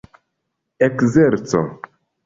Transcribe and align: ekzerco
ekzerco 0.87 1.59